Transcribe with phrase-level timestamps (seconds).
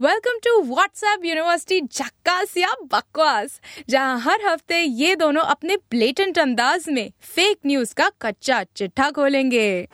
[0.00, 3.58] Welcome to WhatsApp university झक्कास या बकवास
[3.90, 9.86] जहाँ हर हफ़्ते ये दोनों अपने ब्लेटेंट अंदाज में फेक न्यूज़ का कच्चा चिट्ठा खोलेंगे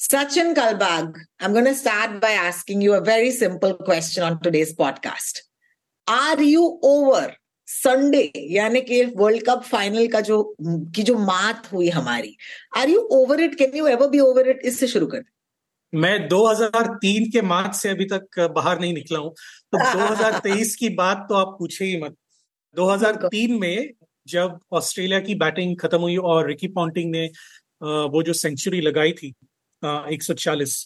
[0.00, 4.74] Sachin Kalbag, I'm going to start by asking you a very simple question on today's
[4.74, 5.40] podcast.
[6.08, 7.34] Are you over
[7.66, 12.36] Sunday यानी कि वर्ल्ड कप फाइनल का जो की जो मात हुई हमारी।
[12.76, 15.24] Are you over it can you ever be over it इससे शुरू कर
[15.92, 19.30] मैं 2003 के मार्च से अभी तक बाहर नहीं निकला हूँ।
[19.72, 22.16] तो 2023 की बात तो आप पूछे ही मत।
[22.76, 23.90] 2003 में
[24.28, 27.26] जब ऑस्ट्रेलिया की बैटिंग खत्म हुई और रिकी पॉन्टिंग ने
[27.82, 29.32] वो जो सेंचुरी लगाई थी
[29.82, 30.76] 140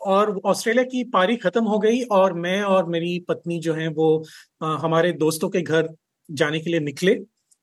[0.00, 4.24] और ऑस्ट्रेलिया की पारी खत्म हो गई और मैं और मेरी पत्नी जो है वो
[4.62, 5.88] हमारे दोस्तों के घर
[6.28, 7.14] जाने के लिए निकले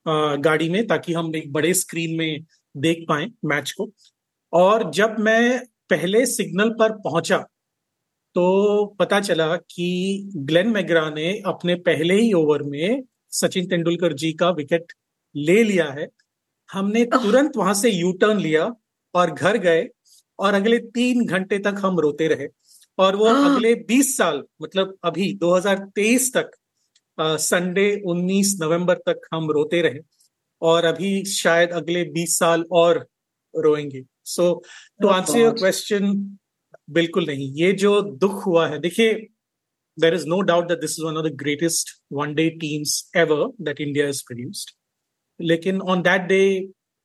[0.05, 2.45] गाड़ी में ताकि हम एक बड़े स्क्रीन में
[2.77, 3.89] देख पाए मैच को।
[4.53, 7.37] और जब मैं पहले सिग्नल पर पहुँचा
[8.35, 14.31] तो पता चला कि ग्लेन मैग्रा ने अपने पहले ही ओवर में सचिन तेंदुलकर जी
[14.33, 14.93] का विकेट
[15.35, 16.07] ले लिया है।
[16.69, 18.65] हमने तुरंत वहाँ से यू टर्न लिया
[19.13, 19.87] और घर गए
[20.39, 22.47] और अगले तीन घंटे तक हम रोते रहे।
[22.97, 26.51] और वो अगले 20 साल मतलब अभी 2023 तक
[27.17, 29.99] संडे 19 नवंबर तक हम रोते रहे
[30.61, 33.05] और अभी शायद अगले 20 साल और
[33.53, 34.53] रोएँगे। So
[35.01, 36.13] to answer your question
[36.89, 39.13] बिल्कुल नहीं। ये जो दुख हुआ है देखिए
[39.97, 43.45] there is no doubt that this is one of the greatest one day teams ever
[43.61, 44.71] that India is produced
[45.39, 46.41] लेकिन on that day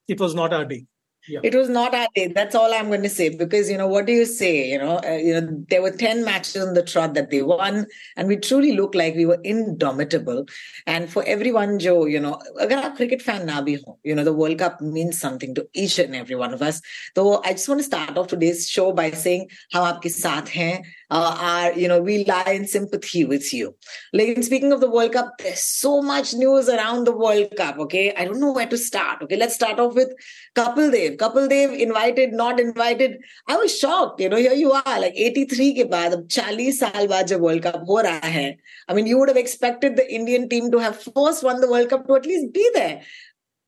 [0.08, 0.82] it was not our day
[1.30, 1.40] Yeah.
[1.44, 2.26] It was not our day.
[2.26, 4.70] That's all I'm going to say because you know what do you say?
[4.70, 7.86] You know, uh, you know there were ten matches on the trot that they won,
[8.16, 10.46] and we truly looked like we were indomitable.
[10.86, 14.24] And for everyone, Joe, you know, agar aap cricket fan na bhi ho, you know,
[14.24, 16.82] the World Cup means something to each and every one of us.
[17.14, 20.82] So I just want to start off today's show by saying how aapke saath hain,
[21.10, 23.74] uh, are you know we lie in sympathy with you.
[24.12, 28.14] Like speaking of the world cup there's so much news around the world cup okay?
[28.14, 29.36] I don't know where to start okay?
[29.36, 30.12] Let's start off with
[30.56, 31.16] kapil dev.
[31.18, 33.18] Kapil dev invited not invited.
[33.48, 37.08] I was shocked you know here you are like 83 ke baad ab 40 saal
[37.14, 38.56] baad jab world cup ho raha hai.
[38.88, 41.90] I mean you would have expected the indian team to have first won the world
[41.90, 43.02] cup to at least be there.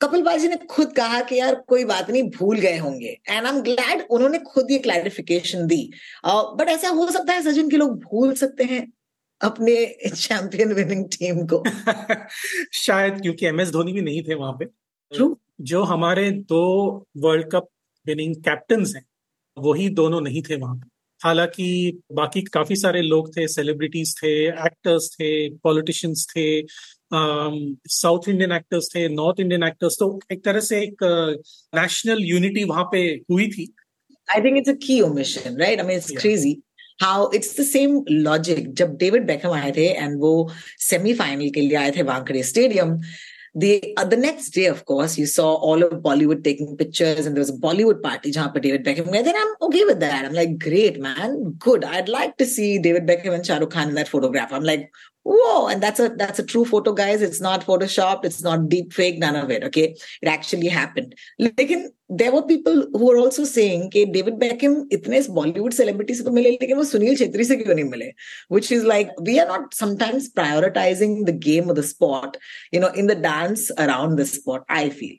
[0.03, 3.53] Kapil बाजी ने खुद कहा कि यार कोई बात नहीं भूल गए होंगे। एंड आई
[3.53, 5.93] एम ग्लैड उन्होंने खुद ये क्लैरिफिकेशन दी।
[6.27, 8.93] बट uh, ऐसा हो सकता है सचिन के लोग भूल सकते हैं
[9.41, 9.75] अपने
[10.09, 11.63] चैंपियन विनिंग टीम को।
[12.73, 14.65] शायद क्योंकि एम एस धोनी भी नहीं थे वहाँ पे।
[15.13, 16.63] ट्रू जो हमारे दो
[17.17, 17.69] वर्ल्ड कप
[18.07, 19.05] विनिंग कैप्टन हैं
[19.59, 20.92] वही दोनों नहीं थे वहाँ पे।
[21.25, 26.63] हालाँकि बाकी काफ़ी सारे लोग थे सेलिब्रिटीज थे एक्टर्स थे पॉलिटिशियंस थे
[27.89, 30.97] साउथ इंडियन एक्टर्स थे नॉर्थ इंडियन एक्टर्स तो एक तरह से एक
[31.75, 33.75] नेशनल यूनिटी वहाँ पे हुई थी।
[34.31, 36.63] आई think it's a key omission right I mean it's crazy
[37.03, 41.77] how it's the same logic जब डेविड बेकहम आए थे एंड वो सेमीफाइनल के लिए
[41.77, 43.01] आए थे Wankhede stadium
[43.55, 47.37] the uh, the next day, of course, you saw all of Bollywood taking pictures, and
[47.37, 49.15] there was a Bollywood party, Jahan David Beckham.
[49.15, 50.25] And then I'm okay with that.
[50.25, 51.85] I'm like, great, man, good.
[51.85, 54.53] I'd like to see David Beckham and Shah Rukh Khan in that photograph.
[54.53, 54.91] I'm like,
[55.30, 58.94] whoa and that's a that's a true photo guys it's not photoshopped it's not deep
[58.94, 61.74] fake none of it okay it actually happened like
[62.10, 66.32] there were people who were also saying कि David Beckham इतने Bollywood celebrity से तो
[66.32, 68.12] मिले लेकिन वो सुनील छेत्री से क्यों नहीं मिले
[68.56, 72.38] which is like we are not sometimes prioritizing the game or the sport
[72.76, 75.18] you know in the dance around the sport I feel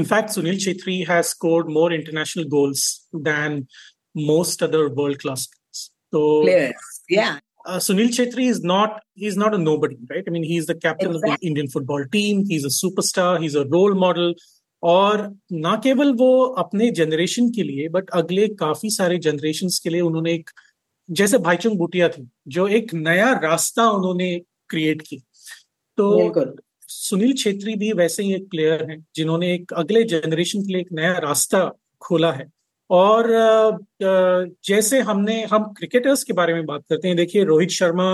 [0.00, 2.86] in fact Sunil Chetri has scored more international goals
[3.30, 3.66] than
[4.14, 9.53] most other world class players so players yeah Uh, Sunil Chetri is not he's not
[9.53, 10.23] a nobody, right?
[10.25, 11.31] I mean, he's the captain exactly.
[11.31, 12.45] of the Indian football team.
[12.47, 13.41] He's a superstar.
[13.41, 14.33] He's a role model.
[14.83, 15.21] और
[15.51, 20.33] ना केवल वो अपने generation के लिए but अगले काफ़ी सारे जनरेशन के लिए उन्होंने
[20.33, 20.49] एक
[21.09, 25.17] जैसे भाईचुंग बुटिया थी जो एक नया रास्ता उन्होंने क्रिएट की
[25.97, 26.53] तो
[26.89, 30.91] सुनील छेत्री भी वैसे ही एक प्लेयर हैं जिन्होंने एक अगले जनरेशन के लिए एक
[30.93, 31.71] नया रास्ता
[32.01, 32.47] खोला है
[32.89, 33.27] और
[34.65, 38.07] जैसे हमने, हम क्रिकेटर्स के बारे में बात करते हैं, देखिए रोहित शर्मा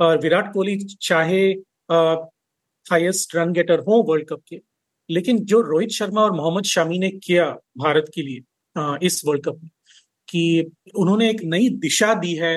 [0.00, 1.42] और विराट कोहली चाहे
[2.86, 4.60] हाईएस्ट रन गेटर हो वर्ल्ड कप के,
[5.10, 9.58] लेकिन जो रोहित शर्मा और मोहम्मद शामी ने किया भारत के लिए इस वर्ल्ड कप
[9.62, 9.70] में,
[10.28, 12.54] कि उन्होंने एक नई दिशा दी है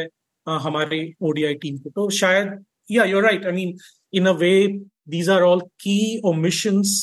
[0.48, 3.78] हमारे ओडीआई टीम को तो शायद yeah you're right I mean
[4.14, 4.68] in a way
[5.10, 6.96] these are all key omissions.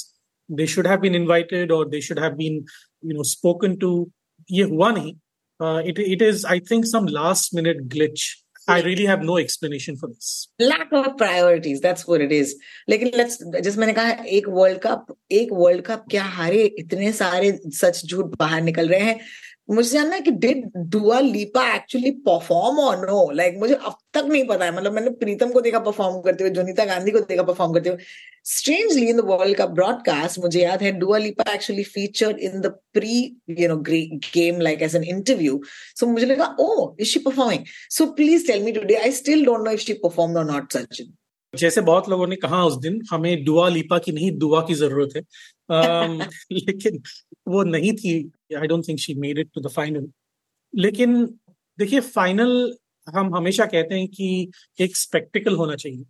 [0.48, 2.56] They should have been invited or they should have been,
[3.02, 3.90] you know, spoken to
[4.50, 5.14] ये हुआ नहीं
[5.90, 8.30] it it is I think some last minute glitch
[8.68, 10.48] I really have no explanation for this.
[10.60, 12.54] Lack of priorities, that's what it is.
[12.88, 17.50] लेकिन let's जिस मैंने कहा एक world cup एक world cup क्या हारे इतने सारे
[17.74, 19.18] सच झूठ बाहर निकल रहे हैं
[19.68, 24.24] मुझे जानना है कि did Dua Lipa actually perform और नो लाइक मुझे अब तक
[24.28, 27.42] नहीं पता है। मतलब मैंने प्रीतम को देखा परफॉर्म करते हुए, जुनीता गांधी को देखा
[27.42, 27.98] परफॉर्म करते हुए।
[28.44, 32.74] Strangely in the world cup broadcast मुझे याद है Dua Lipa actually featured in the
[32.94, 33.16] pre
[33.60, 35.60] you know game like as an interview
[35.96, 39.64] so मुझे लगा ओ is she performing so please tell me today I still don't
[39.64, 41.12] know if she perform और not Sachin
[41.54, 45.16] जैसे बहुत लोगों ने कहा उस दिन, हमें दुआ लीपा की नहीं दुआ की ज़रूरत
[45.16, 45.22] है।
[45.72, 46.22] Um,
[46.52, 47.02] लेकिन
[47.48, 48.14] वो नहीं थी
[48.58, 50.08] I don't think she made it to the final
[50.74, 51.24] लेकिन
[51.78, 52.74] देखिए फाइनल
[53.06, 56.04] हम हमेशा कहते हैं कि एक स्पेक्टिकल होना चाहिए।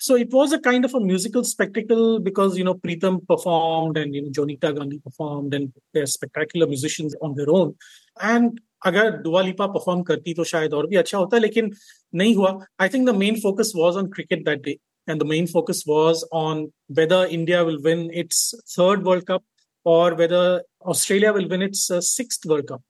[0.00, 4.14] So it was a kind of a musical spectacle because you know Pritam perform and
[4.16, 7.74] you know Jonita Gandhi performed and spectacular musicians on their own
[8.24, 11.72] and अगर दुआ लिपा परफॉर्म करती तो शायद और भी अच्छा होता, लेकिन
[12.14, 14.76] नहीं हुआ। I think the main focus was on cricket that day
[15.08, 19.42] and the main focus was on whether India will win its third World Cup
[19.84, 22.82] or whether Australia will win its uh, sixth World Cup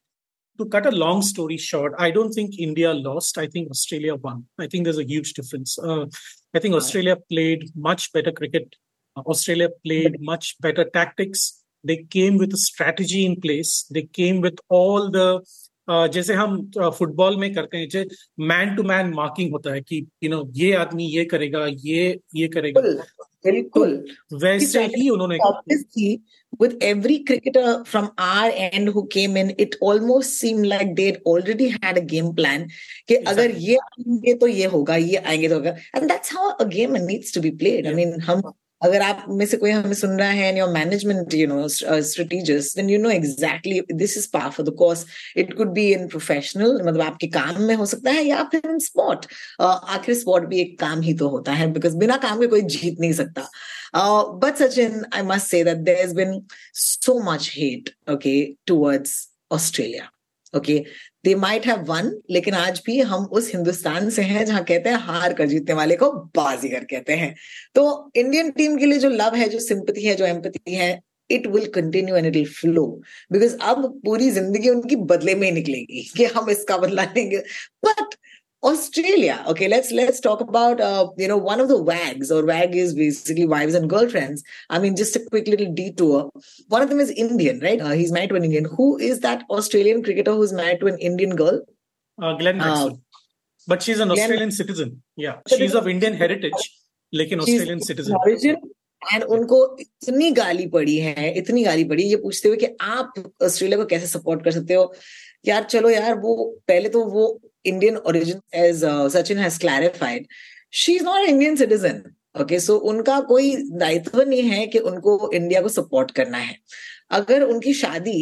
[0.58, 3.38] to cut a long story short, I don't think India lost.
[3.38, 4.46] I think Australia won.
[4.58, 5.78] I think there's a huge difference.
[5.78, 6.06] Uh,
[6.54, 8.74] I think Australia played much better cricket.
[9.16, 11.62] Australia played much better tactics.
[11.84, 13.86] They came with a strategy in place.
[13.90, 15.42] They came with all the
[15.90, 18.08] जैसे हम football में करते हैं जैसे
[18.40, 22.48] man to man marking होता है कि you know ये आदमी ये करेगा ये ये
[22.48, 22.80] करेगा
[23.44, 25.38] बिल्कुल वैसे ही उन्होंने
[26.60, 31.68] with every cricketer from our end who came in it almost seemed like they'd already
[31.82, 32.64] had a game plan
[33.08, 36.66] कि अगर ये आएँगे तो ये होगा ये आएँगे तो होगा and that's how a
[36.76, 37.90] game needs to be played yeah.
[37.90, 38.42] I mean हम
[38.82, 42.90] अगर आप में से कोई हमें सुन रहा है your management you know strategist then
[42.90, 45.04] you know exactly this is par for the course
[45.36, 48.78] it could be in professional मतलब आपके काम में हो सकता है, या फिर इन
[48.80, 49.26] स्पोर्ट
[49.60, 53.00] आखिर स्पोर्ट भी एक काम ही तो होता है बिकॉज़ बिना काम के कोई जीत
[53.00, 53.48] नहीं सकता.
[53.94, 56.40] But Sachin I must say that there has been
[56.74, 59.16] so much hate okay towards
[59.52, 60.10] Australia
[60.54, 60.84] okay
[61.28, 64.96] they might have won लेकिन आज भी हम उस हिंदुस्तान से हैं जहाँ कहते हैं
[65.00, 67.34] हार कर जीतने वाले को बाजीगर कहते हैं।
[67.74, 70.98] तो इंडियन टीम के लिए जो लव है, जो सिंपति है, जो एम्पति है
[71.30, 72.84] it will continue and it will flow
[73.32, 77.38] because अब पूरी ज़िंदगी उनकी बदले में ही निकलेगी कि हम इसका बदला लेंगे।
[77.84, 78.14] But
[78.63, 79.43] Australia.
[79.47, 82.93] Okay, let's let's talk about uh, you know one of the WAGs or WAG is
[82.95, 84.43] basically wives and girlfriends.
[84.69, 86.29] I mean, just a quick little detour.
[86.69, 87.81] One of them is Indian, right?
[87.81, 88.65] Uh, he's married to an Indian.
[88.77, 91.59] Who is that Australian cricketer who's married to an Indian girl?
[92.21, 92.87] Uh, Glenn Maxwell.
[92.87, 92.95] Uh,
[93.67, 95.03] but she's an Glenn, Australian citizen.
[95.17, 96.71] Yeah, she's of Indian heritage,
[97.11, 98.15] like an Australian citizen.
[98.15, 98.57] Origin,
[99.13, 103.13] and उनको इतनी गाली पड़ी है इतनी गाली पड़ी ये पूछते हुए कि आप
[103.43, 104.93] ऑस्ट्रेलिया को कैसे सपोर्ट कर सकते हो
[105.45, 106.35] यार चलो यार वो
[106.67, 107.25] पहले तो वो
[107.68, 108.84] Indian origin as
[109.16, 110.26] Sachin has clarified
[110.82, 112.02] she is not Indian citizen
[112.40, 116.56] okay so उनका कोई दायित्व नहीं है कि उनको इंडिया को सपोर्ट करना है
[117.20, 118.20] अगर उनकी शादी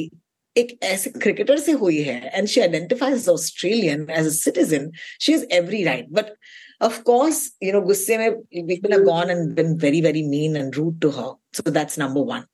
[0.57, 4.91] एक ऐसे क्रिकेटर से हुई है and she identifies Australian as a citizen
[5.21, 6.33] she is every right but
[6.81, 10.77] of course, you know, gusse mein people have gone and been very, very mean and
[10.77, 11.33] rude to her.
[11.53, 12.45] So that's number one.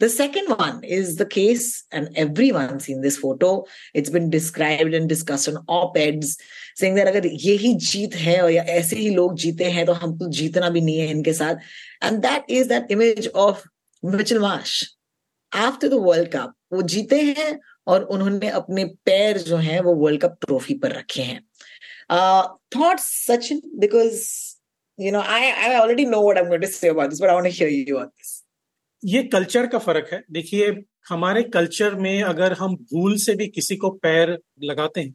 [0.00, 3.64] The second one is the case, and everyone's seen this photo.
[3.94, 6.36] It's been described and discussed on op-eds,
[6.76, 9.92] saying that अगर ये ही जीत है और या ऐसे ही लोग जीते हैं तो
[9.92, 11.56] हमको जीतना भी नहीं है इनके साथ.
[12.02, 13.64] And that is that image of
[14.02, 14.84] Mitchell Marsh.
[15.52, 20.20] After the World Cup, वो जीते हैं और उन्होंने अपने पैर जो हैं वो वर्ल्ड
[20.22, 21.40] कप ट्रॉफी पर रखे हैं.
[22.10, 24.56] Uh, thoughts, Sachin, because
[24.98, 27.34] you know I I already know what I'm going to say about this, but I
[27.34, 28.37] want to hear you on this.
[29.03, 30.69] ये कल्चर का फ़र्क है। देखिए
[31.09, 35.13] हमारे कल्चर में अगर हम भूल से भी किसी को पैर लगाते हैं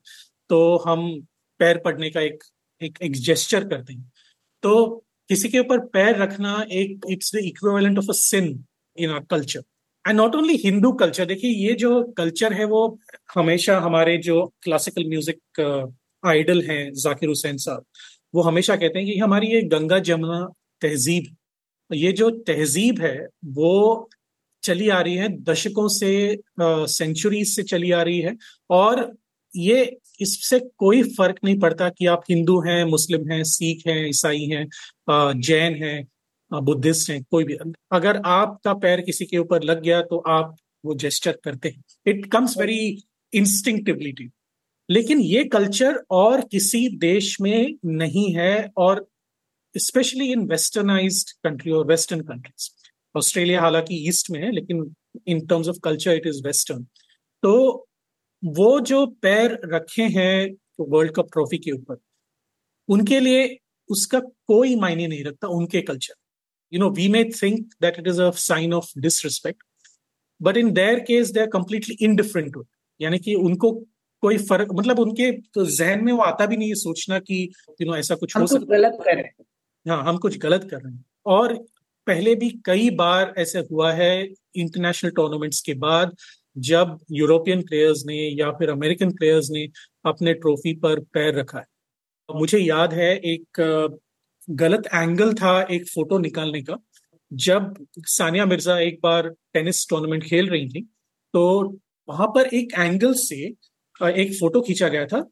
[0.50, 1.10] तो हम
[1.60, 2.42] पैर पड़ने का एक
[2.80, 4.10] एक, एक जेस्चर करते हैं।
[4.62, 8.64] तो किसी के ऊपर पैर रखना एक it's the equivalent of a sin
[8.96, 9.62] in our culture
[10.04, 12.82] and not only Hindu culture देखिए ये जो कल्चर है वो
[13.34, 15.60] हमेशा हमारे जो क्लासिकल म्यूज़िक
[16.22, 17.84] आइडल हैं जाकिर हुसैन साहब
[18.34, 20.44] वो हमेशा कहते हैं कि हमारी ये गंगा जमुना
[20.82, 21.34] तहजीब
[21.94, 24.08] ये जो तहजीब है, वो
[24.62, 28.36] चली आ रही है, दशकों से सेंचुरीज से चली आ रही है।
[28.70, 29.10] और
[29.54, 29.84] ये
[30.20, 34.66] इससे कोई फ़र्क नहीं पड़ता कि आप हिंदू हैं, मुस्लिम हैं, सिख हैं, ईसाई हैं
[35.40, 37.56] जैन हैं बुद्धिस्ट हैं, कोई भी।
[37.92, 42.26] अगर आपका पैर किसी के ऊपर लग गया तो आप वो जेस्टर करते हैं। इट
[42.32, 44.30] कम्स वेरी इंस्टिंक्टिवली
[44.88, 49.06] लेकिन ये कल्चर और किसी देश में नहीं है और
[49.76, 52.70] स्पेशली इन वेस्टर्नाइज्ड कंट्री और वेस्टर्न कंट्रीज़
[53.16, 54.94] ऑस्ट्रेलिया हालाँकि ईस्ट में है लेकिन
[55.26, 56.82] in terms of culture it is western
[57.42, 57.86] तो
[58.44, 61.96] वो जो पैर रखे हैं वर्ल्ड कप ट्रॉफी के ऊपर
[62.88, 63.58] उनके लिए
[63.90, 66.14] उसका कोई मायने नहीं रखता उनके culture
[66.72, 69.62] you know we may think that it is a sign of disrespect
[70.42, 72.66] but in their case they are completely indifferent to
[73.00, 73.72] यानी कि उनको
[74.22, 77.86] कोई फ़र्क मतलब उनके तो जहन में वो आता भी नहीं है सोचना कि यू
[77.86, 79.43] नो ऐसा कुछ हो सकता गलत कर रहे हैं।
[79.86, 81.52] हाँ हम कुछ गलत कर रहे हैं। और
[82.06, 84.12] पहले भी कई बार ऐसे हुआ है
[84.56, 86.14] इंटरनेशनल टूर्नामेंट्स के बाद,
[86.56, 89.66] जब यूरोपियन प्लेयर्स ने या फिर अमेरिकन प्लेयर्स ने
[90.04, 91.64] अपने ट्रॉफी पर पैर रखा है।
[92.28, 93.60] मुझे याद है एक
[94.48, 96.76] गलत एंगल था एक फ़ोटो निकालने का।
[97.30, 97.74] जब
[98.08, 100.82] सानिया मिर्ज़ा एक बार टेनिस टूर्नामेंट खेल रही थी
[101.34, 101.42] तो
[102.08, 103.36] वहाँ पर एक एंगल से
[104.00, 105.24] एक फ़ोटो खींचा गया था,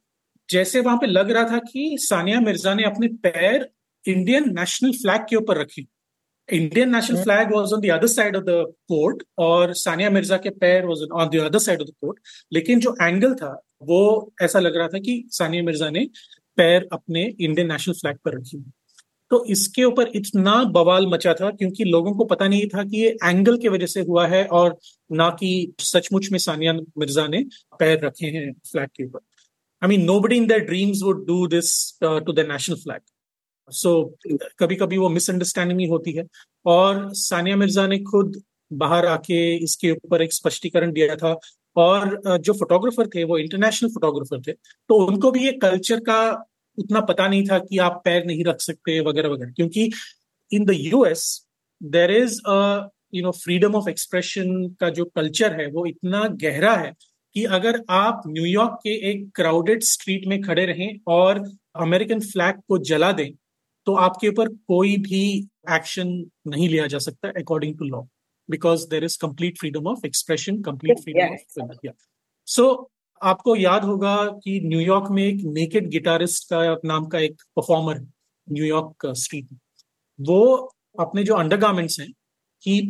[0.48, 3.68] जैसे वहाँ पे लग रहा था कि सानिया मिर्ज़ा ने अपने पैर
[4.06, 5.86] इंडियन नेशनल फ्लैग के ऊपर रखी।
[6.48, 10.50] Indian national flag was on the other side of the court और सानिया मिर्ज़ा के
[10.60, 12.20] पैर was on the other side of the court
[12.52, 14.00] लेकिन जो एंगल था वो
[14.42, 16.08] ऐसा लग रहा था कि सानिया मिर्ज़ा ने
[16.58, 18.64] पैर अपने इंडियन नेशनल फ्लैग पर रखी
[19.30, 23.08] तो इसके ऊपर इतना बवाल मचा था क्योंकि लोगों को पता नहीं था कि ये
[23.24, 24.76] एंगल की वजह से हुआ है और
[25.12, 27.42] ना कि सचमुच में सानिया मिर्ज़ा ने
[27.80, 29.20] पैर रखे हैं फ्लैग के ऊपर।
[29.82, 33.00] I mean nobody in the dreams would do this to the national flag
[33.68, 36.24] so so, कभी कभी वो मिसअंडरस्टैंडिंग ही होती है।
[36.66, 38.40] और सानिया मिर्ज़ा ने खुद
[38.70, 41.34] बाहर आके इसके ऊपर एक स्पष्टीकरण दिया था।
[41.76, 44.52] और जो फोटोग्राफर थे वो इंटरनेशनल फोटोग्राफर थे
[44.90, 46.18] तो उनको भी ये कल्चर का
[46.78, 49.90] उतना पता नहीं था कि आप पैर नहीं रख सकते वगैरह वगैरह। क्योंकि
[50.50, 51.24] in the US
[51.80, 56.74] there is a you know freedom of expression का जो कल्चर है वो इतना गहरा
[56.76, 56.92] है
[57.36, 61.42] कि अगर आप न्यूयॉर्क के एक क्राउडेड स्ट्रीट में खड़े रहें और
[61.80, 63.30] अमेरिकन फ्लैग को जला दें
[63.86, 65.22] तो आपके ऊपर कोई भी
[65.74, 66.08] एक्शन
[66.48, 68.02] नहीं लिया जा सकता according to law
[68.48, 71.94] because there is complete freedom of expression complete freedom of
[72.48, 72.66] so
[73.22, 78.00] आपको याद होगा कि न्यूयॉर्क में एक नेकेड गिटारिस्ट का नाम का एक परफॉर्मर
[78.48, 79.48] न्यूयॉर्क स्ट्रीट
[80.18, 80.42] वो
[81.00, 82.08] अपने जो अंडरगारमेंट्स हैं
[82.64, 82.80] he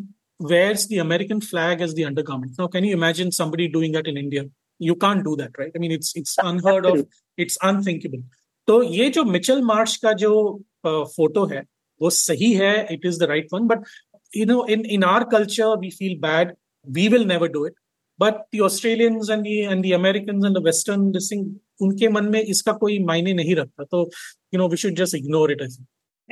[0.41, 2.59] wears the American flag as the undergarment.
[2.59, 4.45] Now, can you imagine somebody doing that in India?
[4.81, 5.71] You can't do that, right?
[5.75, 7.07] I mean, it's it's unheard of.
[7.39, 8.23] It's unthinkable.
[8.69, 10.33] तो ये जो Mitchell मार्च का जो
[10.87, 11.63] photo है,
[12.01, 13.85] वो सही है it is the right one but
[14.37, 16.55] you know in in our culture we feel bad
[16.87, 17.75] we will never do it
[18.21, 21.13] but the Australians and and the American and western
[21.83, 24.11] उनके मन में इसका कोई मायने नहीं रखता तो
[24.55, 25.79] you know we should just ignore it as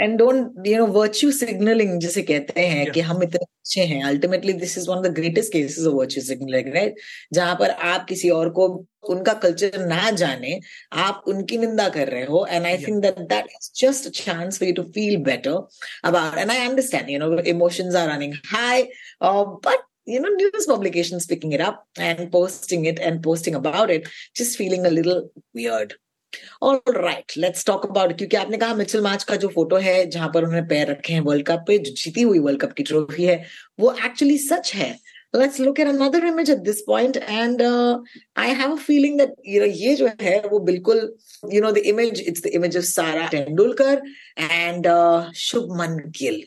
[0.00, 2.94] and don't you know virtue signalling जिसे कहते हैं yeah.
[2.94, 6.22] कि हम इतने अच्छे हैं। Ultimately this is one of the greatest cases of virtue
[6.22, 6.94] signalling right
[7.32, 8.68] जहाँ पर आप किसी और को
[9.08, 10.58] उनका कल्चर ना जाने
[10.92, 14.58] आप उनकी निंदा कर रहे हो। And I think that that is just a chance
[14.58, 15.68] for you to feel better
[16.04, 18.82] about and I understand you know emotions are running high
[19.22, 24.06] but you know news publications picking it up and posting it and posting about it
[24.40, 25.20] just feeling a little
[25.58, 25.92] weird.
[26.62, 30.28] All right let's talk about क्योंकि आपने कहा Mitchell match का जो photo है जहाँ
[30.34, 33.24] पर उन्होंने पैर रखे हैं वर्ल्ड कप पे जो जीती हुई वर्ल्ड कप की ट्रॉफी
[33.24, 33.44] है
[33.80, 34.98] वो एक्चुअली सच है
[35.32, 37.98] at this point and uh,
[38.36, 41.02] i have a feeling that you know ye jo hai wo bilkul
[41.48, 44.00] you know the image it's the image of sara tendulkar
[44.36, 46.40] and uh, shubman gill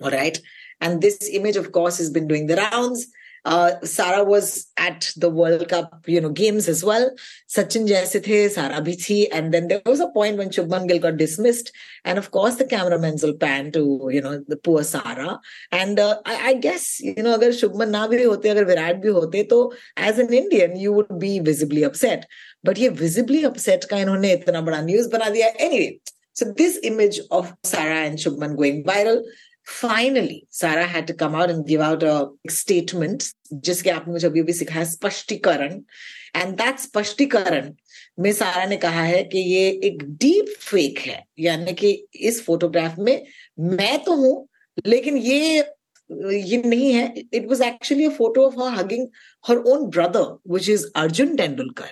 [0.00, 0.40] all right
[0.80, 3.06] and this image of course has been doing the rounds
[3.44, 7.10] uh, Sara was at the World Cup, you know, games as well.
[7.48, 9.28] Sachin jaise the, Sara bhi.
[9.32, 11.72] And then there was a point when Shubman Gill got dismissed.
[12.04, 15.40] And of course, the cameramen will pan to, you know, the poor Sara.
[15.72, 19.12] And uh, I, I, guess, you know, agar Shubman na bhi hote, agar Virat bhi
[19.12, 22.26] hote, to as an Indian, you would be visibly upset.
[22.62, 25.52] But ye visibly upset ka inhone itna bada news bana diya.
[25.58, 26.00] Anyway,
[26.34, 29.22] so this image of Sara and Shubman going viral
[29.70, 34.42] finally, Sarah had to come out and give out a statement, जिसके आपने मुझे अभी
[34.42, 35.80] भी सिखाया, स्पष्टीकरण.
[36.36, 37.72] And that स्पष्टीकरण
[38.20, 41.22] में सारा ने कहा है कि ये एक डीप फेक है.
[41.40, 41.92] यानी कि
[42.30, 43.22] इस फोटोग्राफ में
[43.76, 44.48] मैं तो हूँ,
[44.86, 45.58] लेकिन ये
[46.10, 47.12] ये नहीं है.
[47.34, 49.06] It was actually a photo of her hugging
[49.44, 51.90] her own brother which is Arjun Tendulkar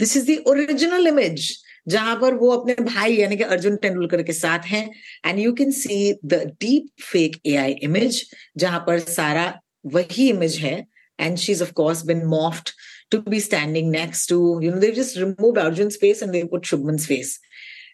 [0.00, 1.50] this is the original image
[1.95, 4.89] जहां पर वो अपने भाई यानी कि अर्जुन तेंदुलकर के साथ हैं
[5.25, 5.97] and you can see
[6.33, 8.25] the deep fake AI I image
[8.57, 9.53] जहां पर सारा
[9.95, 10.75] वही इमेज है
[11.19, 12.71] and she is of course been morphed
[13.11, 16.63] to be standing next to, you know, they've just removed Arjun's face and they put
[16.63, 17.39] Shubman's face.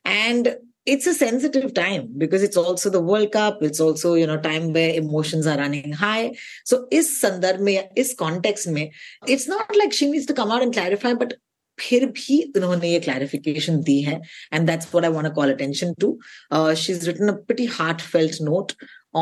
[0.05, 3.61] And it's a sensitive time because it's also the World Cup.
[3.61, 6.35] It's also, you know, time where emotions are running high.
[6.65, 8.91] So is Sandar mein, is context mein,
[9.27, 11.35] it's not like she needs to come out and clarify, but
[11.80, 14.20] फिर भी उन्होंने ये clarification दी है
[14.52, 16.18] and that's what I want to call attention to
[16.52, 17.66] she is written a pretty
[18.12, 18.72] heartfelt note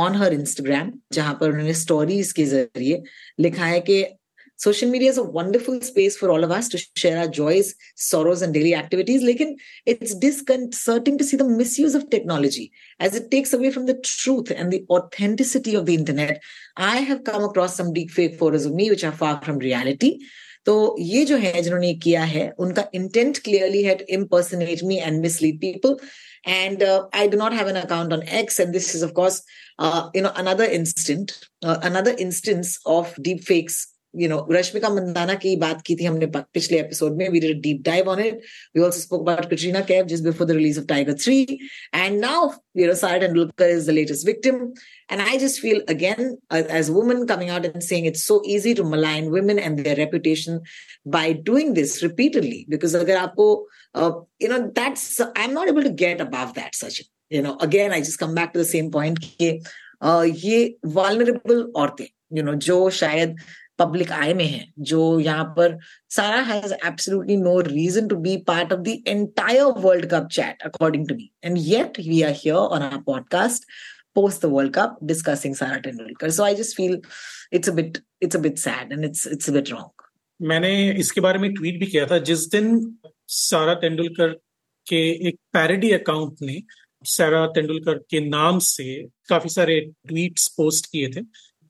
[0.02, 3.02] on her Instagram जहाँ पर उन्होंने stories के ज़रिए
[3.40, 4.04] लिखा है कि
[4.56, 8.42] social media is a wonderful space for all of us to share our joys sorrows
[8.42, 12.70] and daily activities lekin it's disconcerting to see the misuse of technology
[13.00, 16.40] as it takes away from the truth and the authenticity of the internet
[16.76, 20.12] i have come across some deep fake photos of me which are far from reality
[20.65, 25.59] तो ये जो है जिन्होंने किया है उनका intent clearly है impersonate me and mislead
[25.59, 25.99] people
[26.45, 29.41] and uh, i do not have an account on x and this is of course
[29.79, 33.79] uh, you know another instant uh, another instance of deep fakes
[34.14, 37.32] You know, Rashmika Mandana ki baat ki thi humne पिछले mein.
[37.32, 38.44] We did a deep dive on it.
[38.74, 41.60] We also spoke about Katrina Kaif just before the release of Tiger 3.
[41.92, 44.74] And now, you know, Sarah Tendulkar is the latest victim.
[45.08, 48.74] And I just feel, again, as a woman coming out and saying it's so easy
[48.74, 50.62] to malign women and their reputation
[51.04, 52.66] by doing this repeatedly.
[52.68, 57.02] Because agar aapko, uh, you know, that's, I'm not able to get above that, such,
[57.30, 59.20] you know, again, I just come back to the same point.
[59.20, 59.62] Ki,
[60.00, 63.36] uh, ये vulnerable औरतें you know, जो शायद
[63.78, 65.78] public आई में है, जो यहाँ पर
[66.16, 71.08] Sara has absolutely no reason to be part of the entire world cup chat according
[71.08, 73.64] to me and yet we are here on our podcast
[74.16, 76.30] Cup, discussing Sarah Tendulkar.
[76.32, 77.00] So, I just feel
[77.50, 79.90] it's a bit, it's a bit sad and it's it's a bit wrong.
[80.40, 84.28] मैंने इसके बारे में tweet भी किया था, जिस दिन सारा तेंदुलकर
[84.86, 86.62] के एक पैरोडी अकाउंट ने
[87.04, 88.86] सारा तेंदुलकर के नाम से
[89.28, 91.20] काफ़ी सारे ट्वीट्स पोस्ट किए थे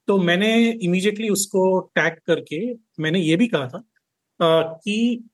[0.06, 3.84] तो मैंने इमीडिएटली उसको टैग करके मैंने ये भी कहा था
[4.42, 5.24] आ, कि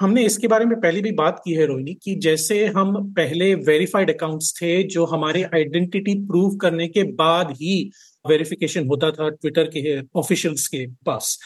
[0.00, 4.10] हमने इसके बारे में पहले भी बात की है रोहिणी कि जैसे हम पहले वेरीफाइड
[4.10, 7.90] अकाउंट्स थे जो हमारे आइडेंटिटी प्रूव करने के बाद ही
[8.28, 11.38] वेरिफिकेशन होता था ट्विटर के ऑफिशियल्स के पास।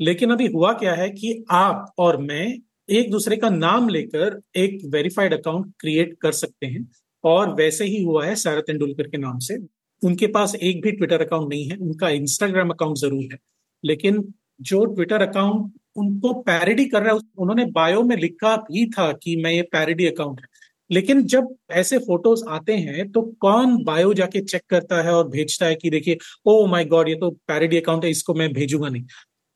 [0.00, 2.58] लेकिन अभी हुआ क्या है कि आप और मैं
[2.90, 6.88] एक दूसरे का नाम लेकर एक वेरीफाइड अकाउंट क्रिएट कर सकते हैं
[7.24, 11.22] और वैसे ही हुआ है सारा तेंदुलकर के नाम से। उनके पास एक भी ट्विटर
[11.22, 13.38] अकाउंट नहीं है, उनका इंस्टाग्राम अकाउंट ज़रूर है,
[13.84, 14.24] लेकिन
[14.62, 19.36] जो ट्विटर अकाउंट उनको पैरिडी कर रहा है उन्होंने बायो में लिखा भी था कि
[19.36, 20.46] मैं ये पैरिडी अकाउंट है।
[20.90, 25.66] लेकिन जब ऐसे फ़ोटोज़ आते हैं तो कौन बायो जाके चेक करता है और भेजता
[25.66, 29.04] है कि देखिए ओ माय गॉड ये तो पैरिडी अकाउंट है, इसको मैं भेजूँगा नहीं।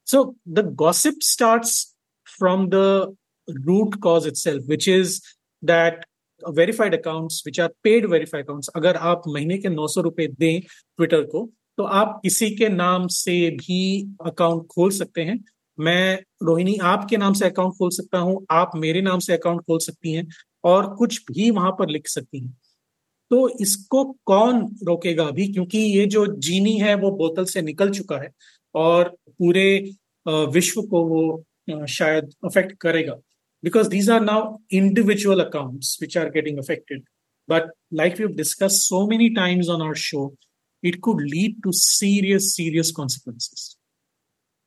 [0.07, 1.65] So the gossip start
[2.29, 3.17] from the
[3.49, 5.21] root cause itself which is
[5.63, 6.05] that
[6.51, 10.61] verified accounts which are paid verified accounts अगर आप महीने के नौ सौ रुपए दें
[10.61, 13.81] ट्विटर को तो आप किसी के नाम से भी
[14.27, 15.39] अकाउंट खोल सकते हैं।
[15.79, 19.79] मैं, रोहिणी, आपके नाम से अकाउंट खोल सकता हूँ, आप मेरे नाम से अकाउंट खोल
[19.79, 20.27] सकती हैं,
[20.65, 22.57] और कुछ भी वहाँ पर लिख सकती हैं।
[23.31, 25.47] तो इसको कौन रोकेगा अभी?
[25.53, 28.31] क्योंकि ये जो जीनी है, वो बोतल से निकल चुका है,
[28.75, 29.95] और पूरे
[30.27, 33.17] विश्व को वो शायद अफेक्ट करेगा।
[33.65, 37.03] Because these are now individual accounts which are getting affected.
[37.49, 40.37] But like we've discussed so many times on our show,
[40.83, 43.79] it could lead to serious, serious consequences.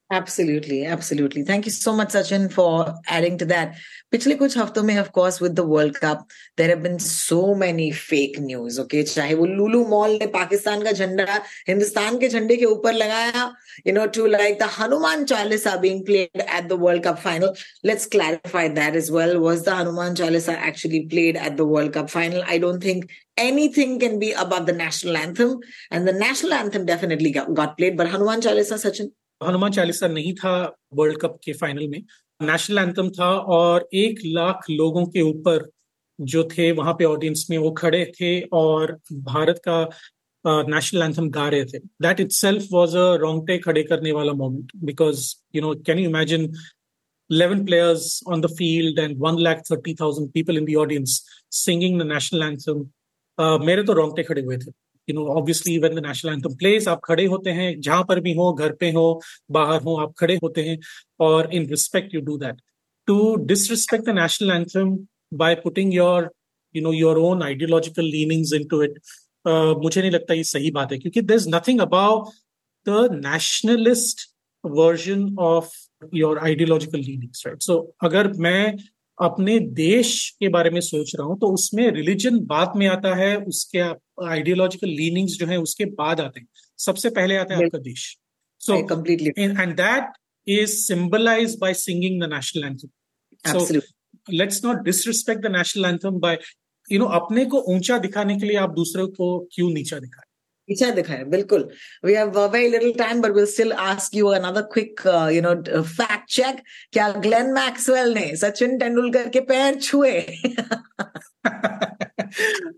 [0.09, 1.43] Absolutely, absolutely.
[1.43, 3.75] Thank you so much, Sachin, for adding to that.
[4.11, 6.19] पिछले कुछ हफ्तों में of course with the World Cup
[6.55, 10.91] there have been so many fake news okay चाहे वो Lulu mall ने पाकिस्तान का
[10.91, 11.39] झंडा
[11.69, 13.51] हिंदुस्तान के झंडे के ऊपर लगाया
[13.85, 18.05] you know to like the Hanuman Chalisa being played at the World Cup final let's
[18.15, 22.41] clarify that as well was the Hanuman Chalisa actually played at the World Cup final
[22.47, 25.59] I don't think anything can be above the national anthem
[25.91, 30.33] and the national anthem definitely got, got played but Hanuman Chalisa Sachin Hanuman Chalisa नहीं
[30.35, 30.53] था
[30.93, 32.01] world cup के final में
[32.41, 35.69] national anthem था और एक लाख लोगों के ऊपर
[36.19, 38.97] जो थे वहाँ पे ऑडियंस में वो खड़े थे और
[39.31, 39.81] भारत का
[40.45, 44.71] नेशनल एंथम गा रहे थे that itself was a रोंगटे खड़े करने वाला moment
[44.85, 46.51] because you know can you imagine
[47.29, 51.15] 11 players on the field and 1 lakh 30,000 people in the audience
[51.51, 52.85] singing the national anthem.
[53.37, 54.71] Uh, मेरे तो रोंगटे खड़े हुए थे
[55.09, 58.33] you know obviously when the national anthem plays आप खड़े होते हैं, जहाँ पर भी
[58.35, 60.77] हो, घर पे हो, बाहर हो, आप खड़े होते हैं
[61.19, 62.61] और in respect you do that
[63.07, 64.97] to disrespect the national anthem
[65.37, 66.29] by putting your
[66.75, 68.99] you know your own ideological leanings into it
[69.83, 72.29] मुझे नहीं लगता ये सही बात है, क्योंकि there is nothing about
[72.85, 74.29] the nationalist
[74.63, 75.71] version of
[76.15, 78.75] your ideological leanings right so अगर मैं
[79.19, 83.35] अपने देश के बारे में सोच रहा हूँ तो उसमें रिलीजन बाद में आता है
[83.37, 83.79] उसके
[84.27, 88.03] आइडियोलॉजिकल लीनिंग्स जो है उसके बाद आते हैं। सबसे पहले आता है आपका देश।
[88.61, 90.11] So completely and that
[90.47, 92.89] is symbolize by singing the national anthem
[93.45, 93.81] so
[94.31, 96.39] let's not disrespect the national anthem by
[96.91, 100.26] you know अपने को ऊँचा दिखाने के लिए आप दूसरे को क्यों नीचा दिखाए?
[100.67, 101.69] पीछा दिखाया बिल्कुल।
[102.05, 105.01] We have very little time but will still ask you another quick
[105.33, 106.61] you know fact check
[106.93, 110.21] क्या ग्लेन मैक्सवेल ने सचिन तेंदुलकर के पैर छुए?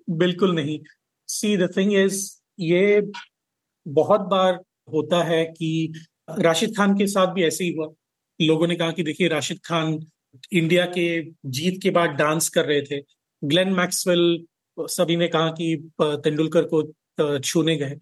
[0.10, 0.80] बिल्कुल नहीं।
[1.28, 3.02] सी द थिंग इज़ ये
[3.88, 4.54] बहुत बार
[4.94, 5.94] होता है कि
[6.40, 7.88] राशिद खान के साथ भी ऐसे ही हुआ।
[8.42, 10.00] लोगों ने कहा कि देखिए, राशिद खान
[10.54, 13.02] इंडिया के जीत के बाद डांस कर रहे थे।
[13.44, 14.46] ग्लेन मैक्सवेल
[14.80, 16.82] सभी ने कहा कि तेंदुलकर को
[17.44, 17.98] छूने गए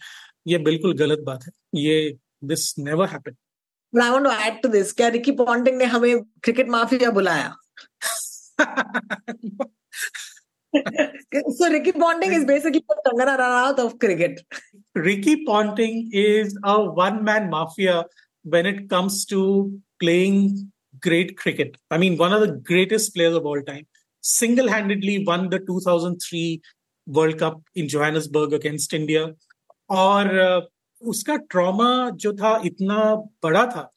[0.47, 1.51] ये बिल्कुल गलत बात है
[1.82, 1.97] ये
[2.51, 6.69] this never happen I want to add to this क्या रिकी पॉन्टिंग ने हमें क्रिकेट
[6.77, 7.56] माफिया बुलाया
[11.58, 14.41] so Ricky Ponting is basically the Kangana Ranaut of cricket.
[14.95, 18.06] Ricky Ponting is a one-man mafia
[18.43, 21.77] when it comes to playing great cricket.
[21.91, 23.88] I mean, one of the greatest players of all time.
[24.23, 26.62] Single-handedly won the 2003
[27.08, 29.28] world cup in Johannesburg against India
[29.89, 30.70] और
[31.02, 33.04] उसका trauma जो था इतना
[33.43, 33.91] बड़ा था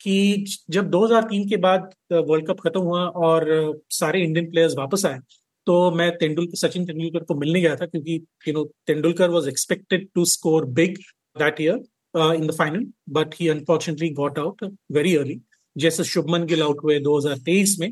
[0.00, 3.48] कि जब 2003 के बाद वर्ल्ड कप खत्म हुआ और
[3.90, 5.18] सारे इंडियन प्लेयर्स वापस आए
[5.66, 8.14] तो मैं तेंदुलकर सचिन तेंदुलकर को मिलने गया था क्योंकि
[8.48, 10.98] you know Tendulkar was expected to score big
[11.38, 15.40] that year in the final but he unfortunately got out very early
[15.76, 17.90] जैसे शुभमन गिल आउट हुए 2023 में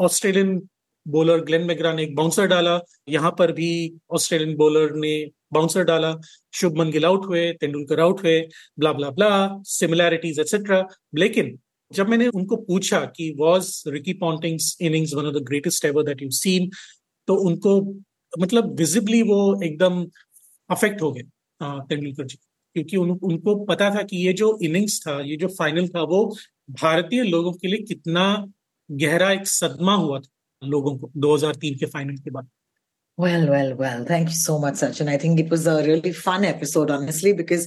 [0.00, 0.58] ऑस्ट्रेलियन
[1.06, 3.70] बॉलर ग्लेन मैग्रा ने एक बाउंसर डाला। यहाँ पर भी
[4.10, 5.14] ऑस्ट्रेलियन बॉलर ने
[5.52, 6.14] बाउंसर डाला।
[6.54, 8.40] शुभमन गिल आउट हुए तेंदुलकर आउट हुए
[8.78, 9.30] blah blah blah
[9.68, 11.58] similarities etcetera लेकिन
[11.90, 16.22] जब मैंने उनको पूछा कि was Ricky Ponting's innings one of the greatest ever that
[16.22, 16.70] you seen
[17.28, 17.80] तो उनको
[18.32, 20.04] मतलब विजिबली वो एकदम
[20.70, 21.22] अफेक्ट हो गए
[21.60, 22.38] तेंदुलकर जी।
[22.76, 26.24] क्योंकि उन, उनको पता था कि ये जो इनिंग्स था ये जो फाइनल था वो
[26.80, 28.24] भारतीय लोगों के लिए कितना
[28.90, 30.28] गहरा एक सदमा हुआ था।
[30.64, 32.48] लोगों को 2003 के फाइनल के बाद
[33.18, 34.04] Well, well, well.
[34.04, 35.08] Thank you so much, Sachin.
[35.08, 37.66] I think it was a really fun episode, honestly, because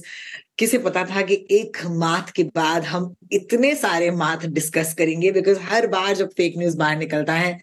[0.58, 5.58] किसे पता था कि एक माथ के बाद हम इतने सारे माथ डिस्कस करेंगे बिकॉज़
[5.60, 7.60] हर बार जब फेक न्यूज़ बाहर निकलता है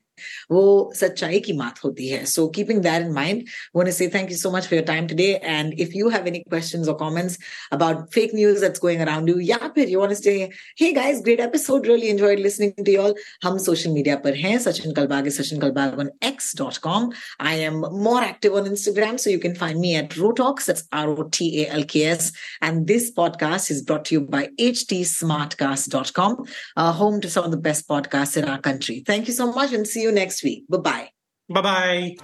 [0.51, 3.43] वो सच्चाई की बात होती है so keeping that in mind
[3.77, 6.27] want to say thank you so much for your time today and if you have
[6.29, 7.39] any questions और comments
[7.73, 10.35] about fake news that's going around you या फिर you want to say
[10.81, 14.93] hey guys great episode really enjoyed listening to all हम social media पर हैं Sachin
[15.01, 19.81] Kalbag Sachin Kalbag on x.com I am more active on Instagram so you can find
[19.81, 23.83] me at Rotalks that's R O T A L K S and this podcast is
[23.83, 26.45] brought to you by htsmartcast.com
[26.77, 29.73] uh, home to some of the best podcasts in our country thank you so much
[29.73, 30.66] and see you you next week.
[30.70, 31.10] Bye bye.
[31.50, 32.16] Bye bye.